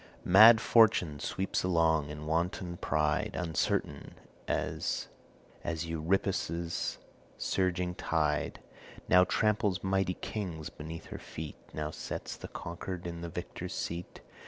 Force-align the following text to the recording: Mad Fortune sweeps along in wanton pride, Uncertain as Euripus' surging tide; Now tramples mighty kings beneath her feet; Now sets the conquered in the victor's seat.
Mad 0.25 0.59
Fortune 0.59 1.19
sweeps 1.19 1.61
along 1.61 2.09
in 2.09 2.25
wanton 2.25 2.75
pride, 2.75 3.35
Uncertain 3.35 4.15
as 4.47 5.07
Euripus' 5.63 6.97
surging 7.37 7.93
tide; 7.93 8.61
Now 9.07 9.25
tramples 9.25 9.83
mighty 9.83 10.15
kings 10.15 10.71
beneath 10.71 11.05
her 11.13 11.19
feet; 11.19 11.57
Now 11.71 11.91
sets 11.91 12.35
the 12.35 12.47
conquered 12.47 13.05
in 13.05 13.21
the 13.21 13.29
victor's 13.29 13.75
seat. 13.75 14.21